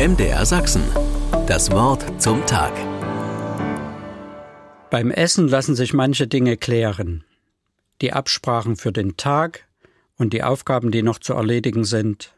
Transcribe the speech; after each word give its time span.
MDR 0.00 0.46
Sachsen. 0.46 0.82
Das 1.46 1.70
Wort 1.72 2.22
zum 2.22 2.46
Tag. 2.46 2.72
Beim 4.88 5.10
Essen 5.10 5.46
lassen 5.46 5.74
sich 5.74 5.92
manche 5.92 6.26
Dinge 6.26 6.56
klären. 6.56 7.22
Die 8.00 8.14
Absprachen 8.14 8.76
für 8.76 8.92
den 8.92 9.18
Tag 9.18 9.68
und 10.16 10.32
die 10.32 10.42
Aufgaben, 10.42 10.90
die 10.90 11.02
noch 11.02 11.18
zu 11.18 11.34
erledigen 11.34 11.84
sind. 11.84 12.32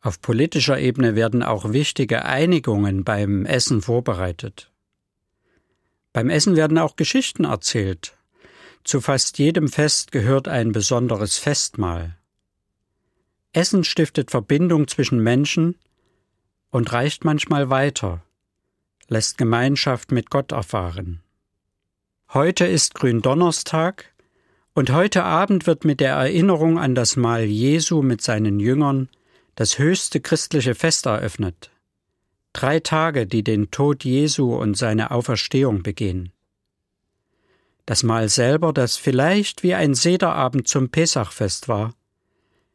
Auf 0.00 0.20
politischer 0.20 0.78
Ebene 0.78 1.16
werden 1.16 1.42
auch 1.42 1.72
wichtige 1.72 2.24
Einigungen 2.24 3.02
beim 3.02 3.46
Essen 3.46 3.82
vorbereitet. 3.82 4.70
Beim 6.12 6.30
Essen 6.30 6.54
werden 6.54 6.78
auch 6.78 6.94
Geschichten 6.94 7.46
erzählt. 7.46 8.16
Zu 8.84 9.00
fast 9.00 9.40
jedem 9.40 9.66
Fest 9.66 10.12
gehört 10.12 10.46
ein 10.46 10.70
besonderes 10.70 11.36
Festmahl. 11.36 12.16
Essen 13.52 13.82
stiftet 13.82 14.30
Verbindung 14.30 14.86
zwischen 14.86 15.18
Menschen 15.18 15.80
und 16.74 16.92
reicht 16.92 17.24
manchmal 17.24 17.70
weiter, 17.70 18.20
lässt 19.06 19.38
Gemeinschaft 19.38 20.10
mit 20.10 20.28
Gott 20.28 20.50
erfahren. 20.50 21.22
Heute 22.32 22.66
ist 22.66 22.96
Gründonnerstag 22.96 24.12
und 24.74 24.90
heute 24.90 25.22
Abend 25.22 25.68
wird 25.68 25.84
mit 25.84 26.00
der 26.00 26.14
Erinnerung 26.14 26.80
an 26.80 26.96
das 26.96 27.14
Mahl 27.14 27.44
Jesu 27.44 28.02
mit 28.02 28.22
seinen 28.22 28.58
Jüngern 28.58 29.08
das 29.54 29.78
höchste 29.78 30.18
christliche 30.18 30.74
Fest 30.74 31.06
eröffnet. 31.06 31.70
Drei 32.52 32.80
Tage, 32.80 33.28
die 33.28 33.44
den 33.44 33.70
Tod 33.70 34.02
Jesu 34.02 34.56
und 34.56 34.76
seine 34.76 35.12
Auferstehung 35.12 35.84
begehen. 35.84 36.32
Das 37.86 38.02
Mahl 38.02 38.28
selber, 38.28 38.72
das 38.72 38.96
vielleicht 38.96 39.62
wie 39.62 39.74
ein 39.74 39.94
Sederabend 39.94 40.66
zum 40.66 40.88
Pesachfest 40.88 41.68
war, 41.68 41.94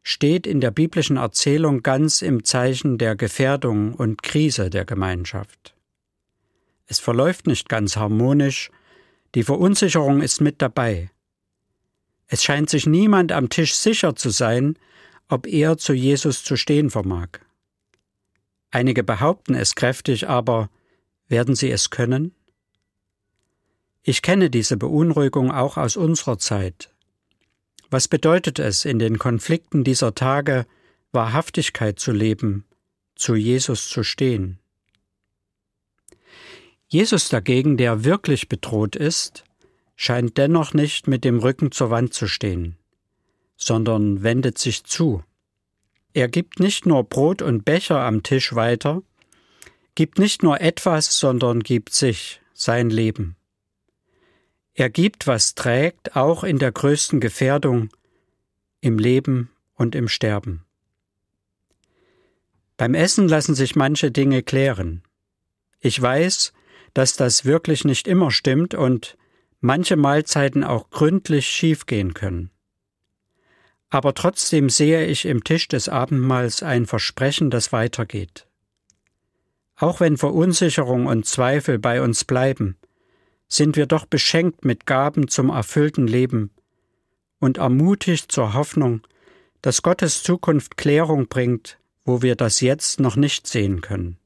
steht 0.04 0.48
in 0.48 0.62
der 0.62 0.72
biblischen 0.72 1.18
Erzählung 1.18 1.84
ganz 1.84 2.22
im 2.22 2.44
Zeichen 2.44 2.98
der 2.98 3.16
Gefährdung 3.16 3.94
und 3.94 4.24
Krise 4.24 4.70
der 4.70 4.86
Gemeinschaft. 4.86 5.76
Es 6.88 7.00
verläuft 7.00 7.48
nicht 7.48 7.70
ganz 7.70 7.98
harmonisch, 7.98 8.72
die 9.36 9.44
Verunsicherung 9.44 10.22
ist 10.22 10.42
mit 10.42 10.62
dabei. 10.62 11.12
Es 12.28 12.44
scheint 12.44 12.70
sich 12.70 12.86
niemand 12.86 13.32
am 13.32 13.50
Tisch 13.50 13.76
sicher 13.76 14.16
zu 14.16 14.30
sein, 14.30 14.78
ob 15.28 15.46
er 15.46 15.78
zu 15.78 15.94
Jesus 15.94 16.44
zu 16.44 16.58
stehen 16.58 16.90
vermag. 16.90 17.30
Einige 18.72 19.04
behaupten 19.04 19.56
es 19.56 19.76
kräftig, 19.76 20.28
aber 20.28 20.70
werden 21.28 21.56
sie 21.56 21.72
es 21.72 21.90
können? 21.90 22.34
Ich 24.02 24.22
kenne 24.22 24.50
diese 24.50 24.78
Beunruhigung 24.78 25.52
auch 25.52 25.78
aus 25.78 25.98
unserer 25.98 26.40
Zeit. 26.40 26.90
Was 27.90 28.08
bedeutet 28.08 28.60
es, 28.60 28.86
in 28.86 29.00
den 29.00 29.18
Konflikten 29.18 29.84
dieser 29.84 30.14
Tage 30.14 30.68
Wahrhaftigkeit 31.12 32.00
zu 32.00 32.12
leben, 32.12 32.66
zu 33.16 33.36
Jesus 33.36 33.90
zu 33.90 34.04
stehen? 34.04 34.60
Jesus 36.88 37.30
dagegen, 37.30 37.78
der 37.78 38.04
wirklich 38.04 38.48
bedroht 38.48 38.96
ist, 38.96 39.44
scheint 39.96 40.38
dennoch 40.38 40.74
nicht 40.74 41.08
mit 41.08 41.24
dem 41.24 41.40
Rücken 41.40 41.72
zur 41.72 41.90
Wand 41.90 42.14
zu 42.14 42.28
stehen, 42.28 42.78
sondern 43.58 44.24
wendet 44.24 44.58
sich 44.58 44.84
zu. 44.84 45.24
Er 46.14 46.28
gibt 46.28 46.60
nicht 46.60 46.86
nur 46.86 47.04
Brot 47.04 47.42
und 47.42 47.66
Becher 47.66 48.02
am 48.02 48.24
Tisch 48.24 48.54
weiter, 48.56 49.02
gibt 49.96 50.20
nicht 50.20 50.44
nur 50.44 50.62
etwas, 50.62 51.20
sondern 51.20 51.62
gibt 51.62 51.94
sich, 51.94 52.42
sein 52.54 52.90
Leben. 52.90 53.36
Er 54.80 54.90
gibt, 54.90 55.28
was 55.28 55.56
trägt, 55.56 56.16
auch 56.16 56.46
in 56.46 56.58
der 56.58 56.72
größten 56.72 57.20
Gefährdung, 57.20 57.90
im 58.80 58.98
Leben 58.98 59.50
und 59.76 59.94
im 59.94 60.08
Sterben. 60.08 60.64
Beim 62.78 62.94
Essen 62.94 63.28
lassen 63.28 63.56
sich 63.56 63.76
manche 63.76 64.10
Dinge 64.10 64.42
klären. 64.42 65.04
Ich 65.82 66.02
weiß, 66.02 66.54
dass 66.94 67.18
das 67.18 67.44
wirklich 67.44 67.84
nicht 67.84 68.08
immer 68.08 68.32
stimmt 68.32 68.74
und 68.74 69.18
manche 69.60 69.98
Mahlzeiten 69.98 70.64
auch 70.64 70.90
gründlich 70.92 71.48
schiefgehen 71.48 72.14
können. 72.14 72.50
Aber 73.90 74.14
trotzdem 74.14 74.70
sehe 74.70 75.08
ich 75.08 75.26
im 75.26 75.44
Tisch 75.44 75.68
des 75.68 75.90
Abendmahls 75.90 76.64
ein 76.64 76.86
Versprechen, 76.86 77.50
das 77.50 77.74
weitergeht. 77.74 78.48
Auch 79.76 80.00
wenn 80.00 80.16
Verunsicherung 80.16 81.06
und 81.06 81.26
Zweifel 81.26 81.80
bei 81.80 82.02
uns 82.02 82.24
bleiben, 82.24 82.79
sind 83.50 83.76
wir 83.76 83.88
doch 83.88 84.06
beschenkt 84.06 84.64
mit 84.64 84.86
Gaben 84.86 85.28
zum 85.28 85.50
erfüllten 85.50 86.08
Leben 86.08 86.52
und 87.40 87.58
ermutigt 87.58 88.32
zur 88.32 88.54
Hoffnung, 88.54 89.02
dass 89.62 89.82
Gottes 89.82 90.24
Zukunft 90.24 90.78
Klärung 90.78 91.28
bringt, 91.28 91.78
wo 92.06 92.22
wir 92.22 92.36
das 92.36 92.62
jetzt 92.62 93.00
noch 93.00 93.16
nicht 93.16 93.48
sehen 93.48 93.82
können. 93.82 94.18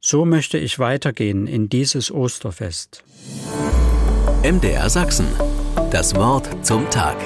So 0.00 0.24
möchte 0.24 0.58
ich 0.58 0.78
weitergehen 0.78 1.46
in 1.46 1.68
dieses 1.68 2.10
Osterfest. 2.12 3.02
MDR 4.42 4.88
Sachsen. 4.88 5.26
Das 5.90 6.14
Wort 6.14 6.64
zum 6.64 6.88
Tag. 6.90 7.16